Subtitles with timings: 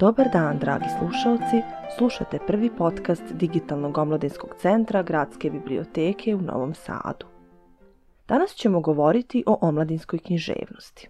[0.00, 1.62] Dobar dan, dragi slušalci.
[1.98, 7.26] Slušate prvi podcast Digitalnog omladinskog centra Gradske biblioteke u Novom Sadu.
[8.28, 11.08] Danas ćemo govoriti o omladinskoj književnosti.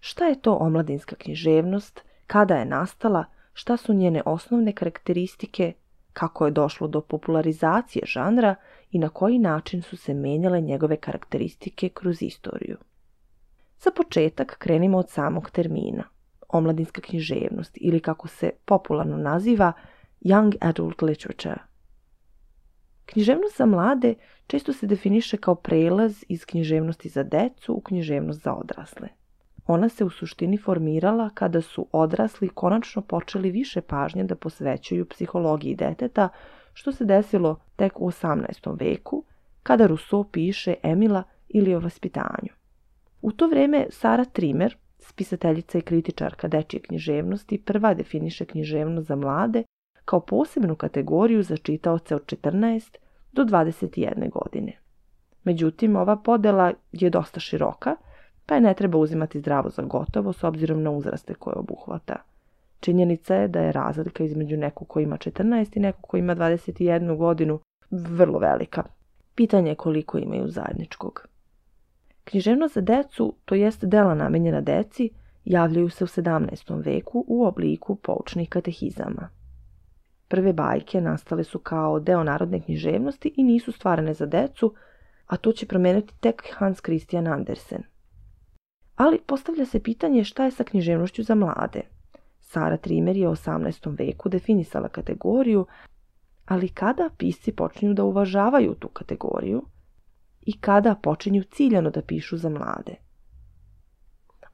[0.00, 5.72] Šta je to omladinska književnost, kada je nastala, šta su njene osnovne karakteristike,
[6.12, 8.54] kako je došlo do popularizacije žanra
[8.90, 12.76] i na koji način su se menjale njegove karakteristike kroz istoriju.
[13.78, 16.04] Za početak krenimo od samog termina–
[16.52, 19.72] omladinska književnost ili kako se popularno naziva
[20.20, 21.60] Young Adult Literature.
[23.06, 24.14] Književnost za mlade
[24.46, 29.08] često se definiše kao prelaz iz književnosti za decu u književnost za odrasle.
[29.66, 35.74] Ona se u suštini formirala kada su odrasli konačno počeli više pažnje da posvećuju psihologiji
[35.74, 36.28] deteta,
[36.72, 38.80] što se desilo tek u 18.
[38.80, 39.24] veku,
[39.62, 42.52] kada Rousseau piše Emila ili o vaspitanju.
[43.22, 44.76] U to vreme Sara Trimer,
[45.10, 49.62] spisateljica i kritičarka dečje književnosti, prva definiše književnost za mlade
[50.04, 52.96] kao posebnu kategoriju za čitaoce od 14
[53.32, 54.72] do 21 godine.
[55.44, 57.96] Međutim, ova podela je dosta široka,
[58.46, 62.16] pa je ne treba uzimati zdravo za gotovo s obzirom na uzraste koje obuhvata.
[62.80, 67.16] Činjenica je da je razlika između nekog ko ima 14 i nekog ko ima 21
[67.16, 67.60] godinu
[67.90, 68.84] vrlo velika.
[69.34, 71.28] Pitanje je koliko imaju zajedničkog.
[72.30, 75.10] Književnost za decu, to jest dela namenjena deci,
[75.44, 76.84] javljaju se u 17.
[76.84, 79.28] veku u obliku poučnih katehizama.
[80.28, 84.74] Prve bajke nastale su kao deo narodne književnosti i nisu stvarane za decu,
[85.26, 87.82] a to će promeniti tek Hans Christian Andersen.
[88.96, 91.80] Ali postavlja se pitanje šta je sa književnošću za mlade.
[92.40, 93.98] Sara Trimer je u 18.
[93.98, 95.66] veku definisala kategoriju,
[96.46, 99.62] ali kada pisci počinju da uvažavaju tu kategoriju–
[100.50, 102.94] i kada počinju ciljano da pišu za mlade.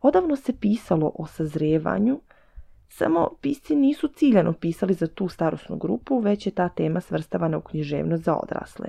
[0.01, 2.21] Odavno se pisalo o sazrevanju,
[2.89, 7.61] samo pisci nisu ciljano pisali za tu starosnu grupu, već je ta tema svrstavana u
[7.61, 8.89] književnost za odrasle.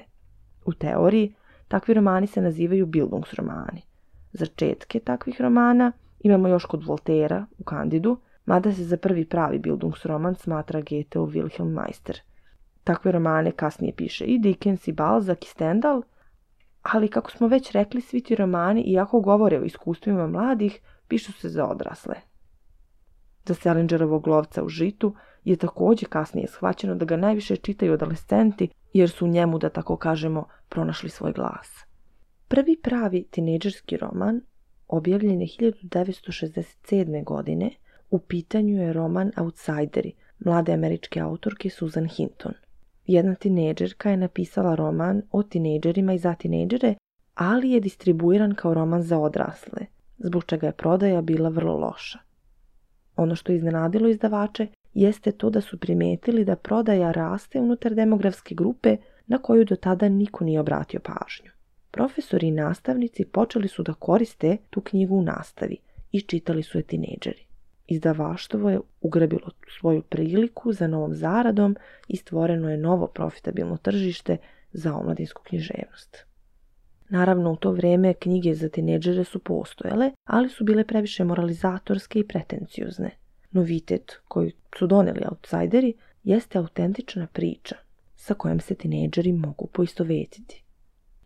[0.66, 1.34] U teoriji,
[1.68, 3.81] takvi romani se nazivaju Bildungsromani.
[4.34, 10.36] Začetke takvih romana imamo još kod Voltera u Kandidu, mada se za prvi pravi Bildungsroman
[10.36, 12.20] smatra Goethe Wilhelm Meister.
[12.84, 16.04] Takve romane kasnije piše i Dickens i Balzac i Stendhal–
[16.92, 21.50] ali kako smo već rekli, svi ti romani, iako govore o iskustvima mladih, pišu se
[21.50, 22.16] za odrasle.
[23.46, 29.09] Za Selingerovog lovca u žitu je takođe kasnije shvaćeno da ga najviše čitaju adolescenti, jer
[29.09, 31.86] su u njemu, da tako kažemo, pronašli svoj glas.
[32.48, 34.42] Prvi pravi tinejdžerski roman
[34.88, 37.24] objavljen je 1967.
[37.24, 37.72] godine,
[38.09, 42.54] u pitanju je roman Outsideri, mlade američke autorke Susan Hinton–
[43.07, 46.95] Jedna tinejdžerka je napisala roman o tinejdžerima i za tinejdžere,
[47.35, 49.85] ali je distribuiran kao roman za odrasle,
[50.18, 52.19] zbog čega je prodaja bila vrlo loša.
[53.16, 58.56] Ono što je iznenadilo izdavače jeste to da su primetili da prodaja raste unutar demografske
[58.56, 58.97] grupe
[59.28, 61.51] na koju do tada niko nije obratio pažnju.
[61.91, 65.78] Profesori i nastavnici počeli su da koriste tu knjigu u nastavi
[66.12, 67.47] i čitali su je tinejdžeri.
[67.88, 69.50] Izdavaštvo je ugrabilo
[69.80, 71.75] svoju priliku za novom zaradom
[72.08, 74.38] i stvoreno je novo profitabilno tržište
[74.72, 76.25] za omladinsku književnost.
[77.09, 82.28] Naravno, u to vreme knjige za tineđere su postojale, ali su bile previše moralizatorske i
[82.28, 83.12] pretenciozne.
[83.52, 85.94] Novitet koji su doneli outsideri
[86.24, 87.75] jeste autentična priča
[88.16, 90.64] sa kojom se tineđeri mogu poistovetiti.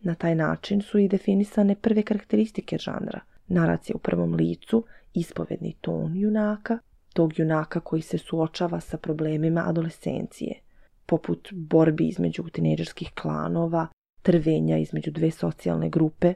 [0.00, 4.84] Na taj način su i definisane prve karakteristike žanra, naracija u prvom licu
[5.14, 6.78] ispovedni ton junaka,
[7.12, 10.60] tog junaka koji se suočava sa problemima adolescencije,
[11.06, 13.86] poput borbi između tinejdžerskih klanova,
[14.22, 16.34] trvenja između dve socijalne grupe,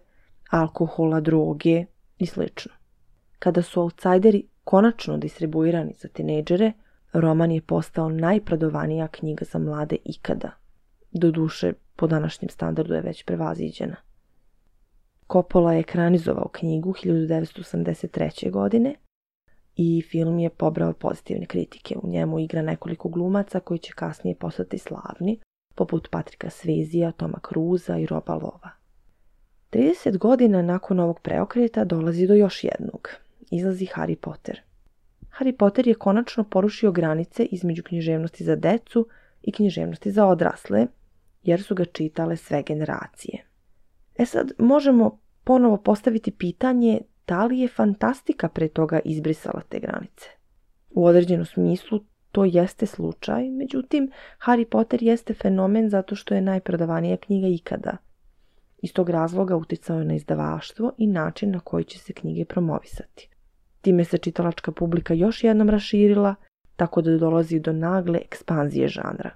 [0.50, 1.84] alkohola, droge
[2.18, 2.42] i sl.
[3.38, 6.72] Kada su outsideri konačno distribuirani za tinejdžere,
[7.12, 10.50] roman je postao najprodovanija knjiga za mlade ikada.
[11.10, 13.96] Doduše, po današnjem standardu je već prevaziđena.
[15.32, 18.50] Coppola je ekranizovao knjigu 1983.
[18.50, 18.94] godine
[19.76, 21.96] i film je pobrao pozitivne kritike.
[22.02, 25.40] U njemu igra nekoliko glumaca koji će kasnije postati slavni,
[25.74, 28.70] poput Patrika Svezija, Toma Cruza i Roba Lova.
[29.72, 33.08] 30 godina nakon ovog preokreta dolazi do još jednog.
[33.50, 34.62] Izlazi Harry Potter.
[35.38, 39.08] Harry Potter je konačno porušio granice između književnosti za decu
[39.42, 40.86] i književnosti za odrasle,
[41.42, 43.45] jer su ga čitale sve generacije.
[44.18, 50.28] E sad, možemo ponovo postaviti pitanje da li je fantastika pre toga izbrisala te granice.
[50.90, 52.00] U određenom smislu
[52.32, 54.10] to jeste slučaj, međutim
[54.46, 57.96] Harry Potter jeste fenomen zato što je najprodavanija knjiga ikada.
[58.82, 63.28] Iz tog razloga uticao je na izdavaštvo i način na koji će se knjige promovisati.
[63.80, 66.34] Time se čitalačka publika još jednom raširila,
[66.76, 69.30] tako da dolazi do nagle ekspanzije žanra.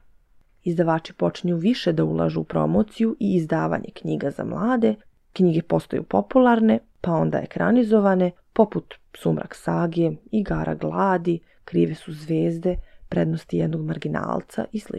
[0.62, 4.94] Izdavači počinju više da ulažu u promociju i izdavanje knjiga za mlade,
[5.32, 12.76] knjige postaju popularne, pa onda ekranizovane, poput Sumrak sage, Igara gladi, Krive su zvezde,
[13.08, 14.96] Prednosti jednog marginalca i sl.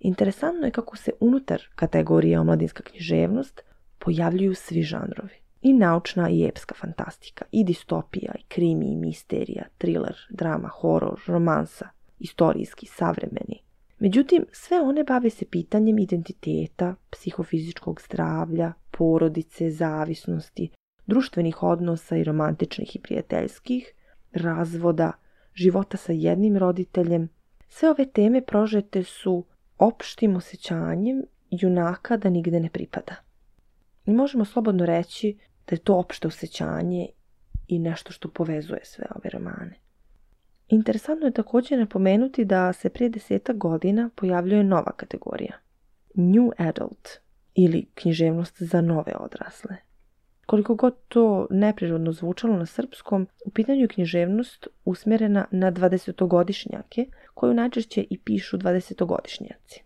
[0.00, 3.62] Interesantno je kako se unutar kategorije omladinska književnost
[3.98, 5.34] pojavljuju svi žanrovi.
[5.62, 11.88] I naučna i epska fantastika, i distopija, i krimi, i misterija, thriller, drama, horor, romansa,
[12.18, 13.62] istorijski, savremeni.
[14.00, 20.70] Međutim, sve one bave se pitanjem identiteta, psihofizičkog zdravlja, porodice, zavisnosti,
[21.06, 23.92] društvenih odnosa i romantičnih i prijateljskih,
[24.32, 25.12] razvoda,
[25.54, 27.28] života sa jednim roditeljem.
[27.68, 29.44] Sve ove teme prožete su
[29.78, 33.14] opštim osjećanjem junaka da nigde ne pripada.
[34.06, 35.38] I možemo slobodno reći
[35.68, 37.08] da je to opšte osjećanje
[37.68, 39.79] i nešto što povezuje sve ove romane.
[40.70, 45.52] Interesantno je također napomenuti da se prije deseta godina pojavljuje nova kategorija.
[46.14, 47.08] New Adult
[47.54, 49.76] ili književnost za nove odrasle.
[50.46, 57.54] Koliko god to neprirodno zvučalo na srpskom, u pitanju je književnost usmjerena na 20-godišnjake, koju
[57.54, 59.82] najčešće i pišu 20-godišnjaci.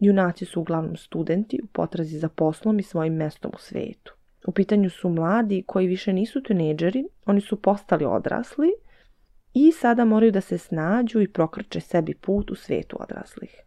[0.00, 4.14] Junaci su uglavnom studenti u potrazi za poslom i svojim mestom u svetu.
[4.46, 8.68] U pitanju su mladi koji više nisu tineđeri, oni su postali odrasli
[9.60, 13.62] i sada moraju da se snađu i prokrče sebi put u svetu odraslih.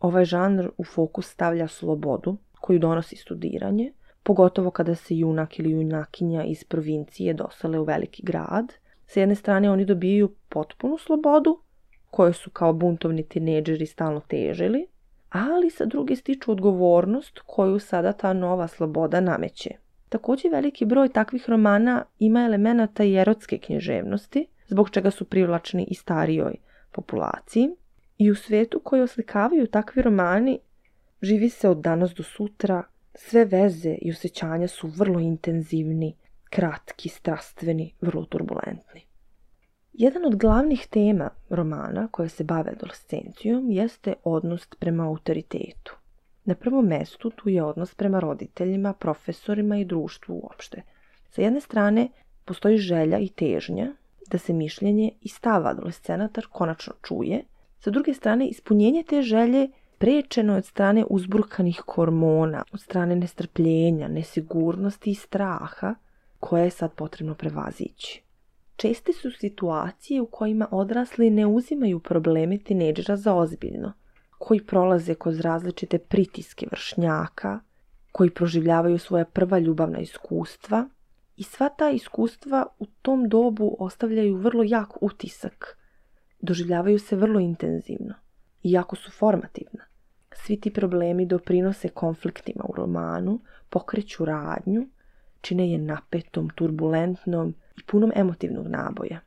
[0.00, 3.92] Ovaj žanr u fokus stavlja slobodu koju donosi studiranje,
[4.22, 8.72] pogotovo kada se junak ili junakinja iz provincije dosele u veliki grad.
[9.06, 11.60] Sa jedne strane oni dobijaju potpunu slobodu,
[12.10, 14.86] koje su kao buntovni tineđeri stalno težili,
[15.30, 19.70] ali sa druge stiču odgovornost koju sada ta nova sloboda nameće.
[20.08, 25.94] Također veliki broj takvih romana ima elemenata i erotske književnosti, zbog čega su privlačni i
[25.94, 26.54] starijoj
[26.92, 27.68] populaciji.
[28.18, 30.58] I u svetu koji oslikavaju takvi romani
[31.22, 32.82] živi se od danas do sutra,
[33.14, 36.16] sve veze i osjećanja su vrlo intenzivni,
[36.50, 39.06] kratki, strastveni, vrlo turbulentni.
[39.92, 45.96] Jedan od glavnih tema romana koje se bave adolescencijom jeste odnos prema autoritetu.
[46.44, 50.82] Na prvom mestu tu je odnos prema roditeljima, profesorima i društvu uopšte.
[51.30, 52.08] Sa jedne strane
[52.44, 53.92] postoji želja i težnja
[54.32, 57.44] da se mišljenje i stav adolescenata konačno čuje,
[57.78, 59.68] sa druge strane ispunjenje te želje
[59.98, 65.94] prečeno je od strane uzburkanih hormona, od strane nestrpljenja, nesigurnosti i straha
[66.40, 68.22] koje je sad potrebno prevazići.
[68.76, 73.92] Česte su situacije u kojima odrasli ne uzimaju probleme tineđera za ozbiljno,
[74.38, 77.60] koji prolaze kroz različite pritiske vršnjaka,
[78.12, 80.88] koji proživljavaju svoja prva ljubavna iskustva
[81.36, 85.78] i sva ta iskustva u tom dobu ostavljaju vrlo jak utisak,
[86.40, 88.14] doživljavaju se vrlo intenzivno
[88.62, 89.84] i jako su formativna.
[90.32, 93.40] Svi ti problemi doprinose konfliktima u romanu,
[93.70, 94.88] pokreću radnju,
[95.40, 99.20] čine je napetom, turbulentnom i punom emotivnog naboja.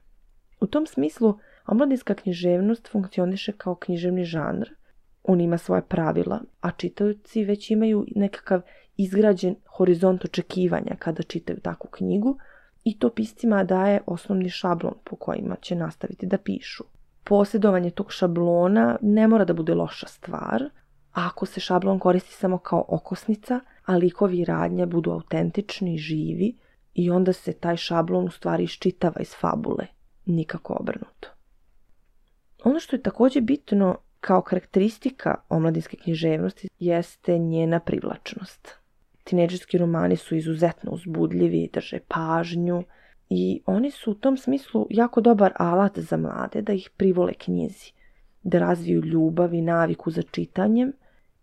[0.59, 4.69] U tom smislu, omladinska književnost funkcioniše kao književni žanr.
[5.23, 8.61] On ima svoje pravila, a čitajući već imaju nekakav
[8.97, 12.37] izgrađen horizont očekivanja kada čitaju takvu knjigu
[12.83, 16.83] i to piscima daje osnovni šablon po kojima će nastaviti da pišu.
[17.23, 20.63] Posjedovanje tog šablona ne mora da bude loša stvar,
[21.11, 26.57] ako se šablon koristi samo kao okosnica, a likovi i radnje budu autentični, živi,
[26.93, 29.87] i onda se taj šablon u stvari iščitava iz fabule,
[30.25, 31.29] nikako obrnuto.
[32.63, 38.84] Ono što je također bitno kao karakteristika omladinske književnosti jeste njena privlačnost.
[39.25, 42.83] Tineđerski romani su izuzetno uzbudljivi, drže pažnju
[43.29, 47.91] i oni su u tom smislu jako dobar alat za mlade da ih privole knjizi,
[48.43, 50.93] da razviju ljubav i naviku za čitanjem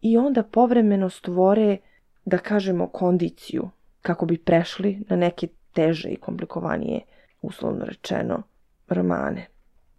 [0.00, 1.78] i onda povremeno stvore,
[2.24, 3.70] da kažemo, kondiciju
[4.02, 7.00] kako bi prešli na neke teže i komplikovanije,
[7.42, 8.42] uslovno rečeno,
[8.88, 9.46] romane.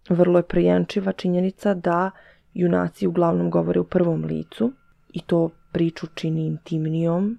[0.09, 2.11] Vrlo je prijenčiva činjenica da
[2.53, 4.71] junaci uglavnom govore u prvom licu
[5.13, 7.37] i to priču čini intimnijom.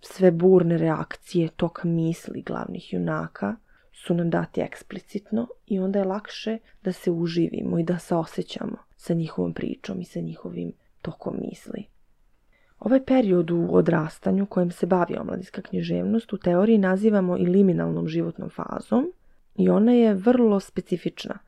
[0.00, 3.56] Sve burne reakcije, tok misli glavnih junaka
[3.92, 8.76] su nam dati eksplicitno i onda je lakše da se uživimo i da se osjećamo
[8.96, 11.84] sa njihovom pričom i sa njihovim tokom misli.
[12.78, 18.50] Ovaj period u odrastanju kojim se bavi omladinska književnost u teoriji nazivamo i liminalnom životnom
[18.50, 19.12] fazom
[19.56, 21.38] i ona je vrlo specifična,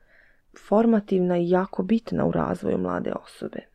[0.68, 3.69] formativna i jako bitna u razvoju mlade osobe.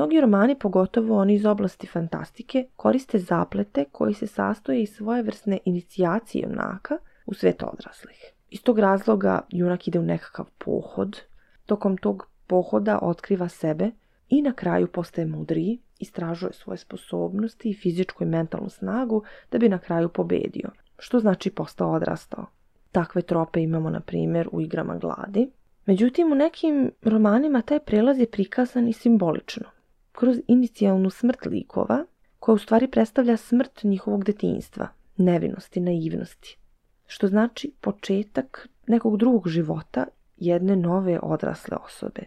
[0.00, 6.42] Mnogi romani, pogotovo oni iz oblasti fantastike, koriste zaplete koji se sastoje iz svojevrsne inicijacije
[6.42, 8.32] junaka u svet odraslih.
[8.50, 11.20] Iz tog razloga junak ide u nekakav pohod,
[11.66, 13.90] tokom tog pohoda otkriva sebe
[14.28, 19.68] i na kraju postaje mudriji, istražuje svoje sposobnosti i fizičku i mentalnu snagu da bi
[19.68, 22.46] na kraju pobedio, što znači postao odrastao.
[22.92, 25.50] Takve trope imamo, na primjer, u igrama gladi.
[25.86, 29.79] Međutim, u nekim romanima taj prelaz je prikazan i simbolično.
[30.20, 32.04] Kroz inicijalnu smrt likova,
[32.38, 36.58] koja u stvari predstavlja smrt njihovog detinjstva, nevinosti, naivnosti.
[37.06, 42.20] Što znači početak nekog drugog života jedne nove odrasle osobe.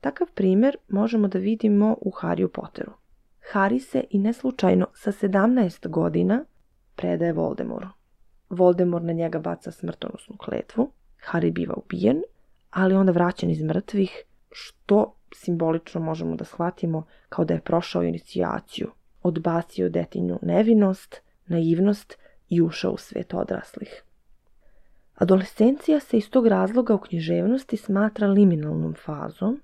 [0.00, 2.92] Takav primjer možemo da vidimo u Harryu Potteru.
[3.52, 6.44] Harry se i neslučajno sa 17 godina
[6.96, 7.88] predaje Voldemortu.
[8.50, 10.92] Voldemort na njega baca smrtonosnu kletvu,
[11.32, 12.22] Harry biva ubijen,
[12.70, 18.90] ali onda vraćan iz mrtvih, što simbolično možemo da shvatimo kao da je prošao inicijaciju,
[19.22, 22.18] odbacio detinju nevinost, naivnost
[22.48, 24.02] i ušao u svet odraslih.
[25.14, 29.60] Adolescencija se iz tog razloga u književnosti smatra liminalnom fazom,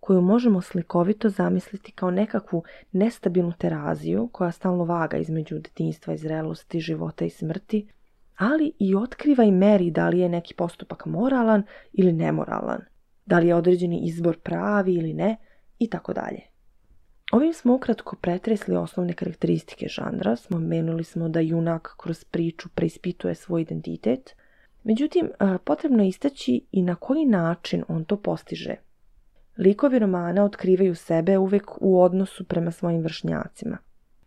[0.00, 6.80] koju možemo slikovito zamisliti kao nekakvu nestabilnu teraziju koja stalno vaga između detinjstva i zrelosti,
[6.80, 7.88] života i smrti,
[8.36, 12.80] ali i otkriva i meri da li je neki postupak moralan ili nemoralan,
[13.26, 15.36] da li je određeni izbor pravi ili ne
[15.78, 16.40] i tako dalje.
[17.32, 23.62] Ovim smo ukratko pretresli osnovne karakteristike žanra, spomenuli smo da junak kroz priču preispituje svoj
[23.62, 24.36] identitet,
[24.84, 25.30] međutim
[25.64, 28.74] potrebno je istaći i na koji način on to postiže.
[29.58, 33.78] Likovi romana otkrivaju sebe uvek u odnosu prema svojim vršnjacima.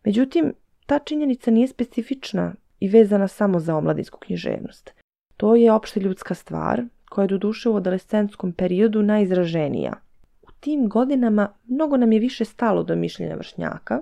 [0.04, 0.54] Međutim,
[0.86, 4.94] ta činjenica nije specifična i vezana samo za omladinsku književnost.
[5.38, 9.94] To je opšte ljudska stvar, koja je do duše u adolescentskom periodu najizraženija.
[10.42, 14.02] U tim godinama mnogo nam je više stalo do mišljenja vršnjaka,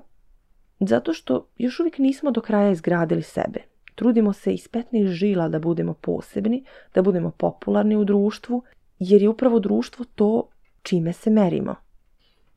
[0.79, 3.59] zato što još uvijek nismo do kraja izgradili sebe.
[3.95, 8.63] Trudimo se iz petnih žila da budemo posebni, da budemo popularni u društvu,
[8.99, 10.49] jer je upravo društvo to
[10.81, 11.75] čime se merimo.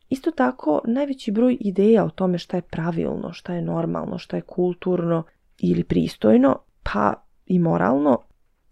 [0.09, 4.43] Isto tako, najveći broj ideja o tome šta je pravilno, šta je normalno, šta je
[4.43, 5.23] kulturno
[5.59, 7.15] ili pristojno, pa
[7.47, 8.19] i moralno,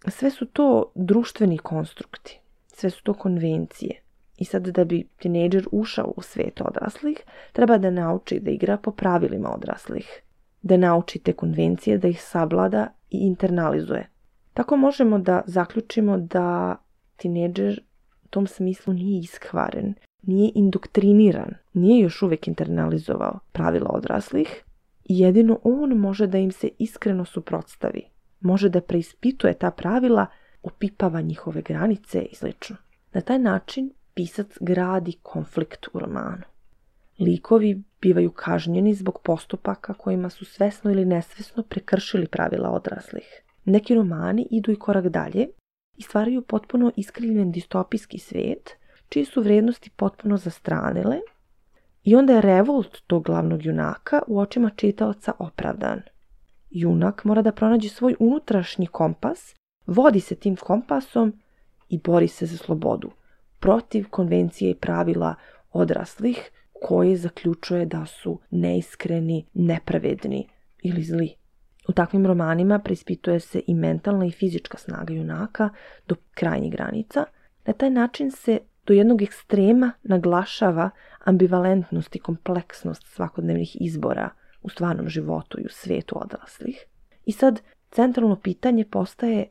[0.08, 4.02] sve su to društveni konstrukti, sve su to konvencije.
[4.38, 7.18] I sad da bi tinejdžer ušao u svet odraslih,
[7.52, 10.22] treba da nauči da igra po pravilima odraslih,
[10.62, 14.08] da nauči te konvencije, da ih savlada i internalizuje.
[14.54, 16.76] Tako možemo da zaključimo da
[17.16, 17.82] tinejdžer
[18.24, 24.64] u tom smislu nije iskvaren, nije indoktriniran, nije još uvijek internalizovao pravila odraslih
[25.04, 28.15] i jedino on može da im se iskreno suprotstavi.
[28.40, 30.26] Može da preispituje ta pravila,
[30.62, 32.48] opipava njihove granice i sl.
[33.12, 36.42] Na taj način pisac gradi konflikt u romanu.
[37.18, 43.42] Likovi bivaju kažnjeni zbog postupaka kojima su svesno ili nesvesno prekršili pravila odraslih.
[43.64, 45.48] Neki romani idu i korak dalje
[45.96, 48.70] i stvaraju potpuno iskrivljen distopijski svijet,
[49.08, 51.16] čije su vrednosti potpuno zastranile
[52.04, 56.00] i onda je revolt tog glavnog junaka u očima čitaoca opravdan.
[56.70, 59.54] Junak mora da pronađe svoj unutrašnji kompas,
[59.86, 61.40] vodi se tim kompasom
[61.88, 63.10] i bori se za slobodu,
[63.60, 65.34] protiv konvencije i pravila
[65.72, 66.50] odraslih
[66.82, 70.48] koje zaključuje da su neiskreni, nepravedni
[70.82, 71.34] ili zli.
[71.88, 75.68] U takvim romanima preispituje se i mentalna i fizička snaga junaka
[76.08, 77.24] do krajnjih granica.
[77.66, 80.90] Na taj način se do jednog ekstrema naglašava
[81.24, 84.30] ambivalentnost i kompleksnost svakodnevnih izbora
[84.66, 86.86] u stvarnom životu i u svetu odraslih.
[87.24, 89.46] I sad centralno pitanje postaje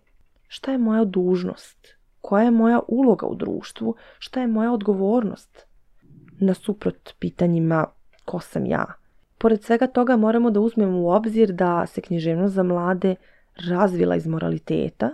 [0.47, 1.87] šta je moja dužnost,
[2.21, 5.65] koja je moja uloga u društvu, šta je moja odgovornost
[6.39, 7.85] nasuprot pitanjima
[8.25, 8.85] ko sam ja,
[9.37, 13.15] Pored svega toga moramo da uzmemo u obzir da se književnost za mlade
[13.69, 15.09] razvila iz moraliteta,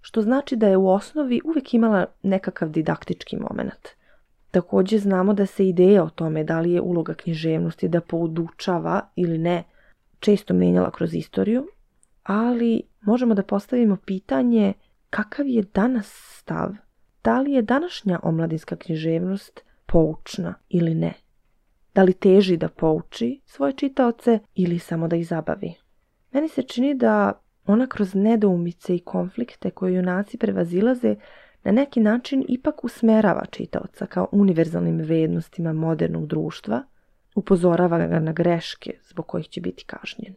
[0.00, 3.88] što znači da je u osnovi uvijek imala nekakav didaktički moment.
[4.54, 9.38] Također znamo da se ideja o tome da li je uloga književnosti da poudučava ili
[9.38, 9.64] ne
[10.20, 11.66] često menjala kroz istoriju,
[12.22, 14.72] ali možemo da postavimo pitanje
[15.10, 16.74] kakav je danas stav,
[17.24, 21.14] da li je današnja omladinska književnost poučna ili ne
[21.94, 25.74] da li teži da pouči svoje čitaoce ili samo da ih zabavi.
[26.32, 31.16] Meni se čini da ona kroz nedoumice i konflikte koje junaci prevazilaze
[31.64, 36.82] na neki način ipak usmerava čitaoca kao univerzalnim vrednostima modernog društva,
[37.34, 40.34] upozorava ga na greške zbog kojih će biti kažnjen.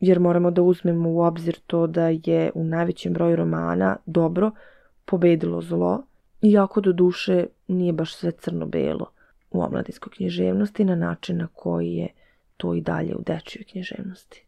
[0.00, 4.50] Jer moramo da uzmemo u obzir to da je u najvećem broju romana dobro
[5.04, 6.02] pobedilo zlo,
[6.42, 9.10] iako do duše nije baš sve crno-belo
[9.50, 12.08] u omladinskoj književnosti na način na koji je
[12.56, 14.46] to i dalje u dečjoj književnosti.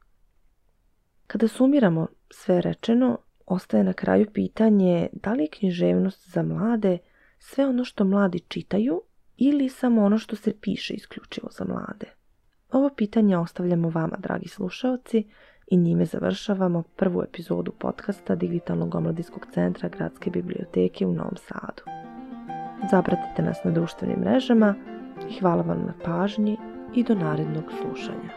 [1.26, 6.98] Kada sumiramo sve rečeno, ostaje na kraju pitanje da li je književnost za mlade
[7.38, 9.02] sve ono što mladi čitaju
[9.36, 12.06] ili samo ono što se piše isključivo za mlade?
[12.72, 15.24] Ovo pitanje ostavljamo vama, dragi slušaoci,
[15.70, 21.82] i njime završavamo prvu epizodu podcasta Digitalnog omladinskog centra Gradske biblioteke u Novom Sadu.
[22.90, 24.74] Zapratite nas na društvenim mrežama
[25.30, 26.56] i hvala vam na pažnji
[26.94, 28.30] i do narednog slušanja.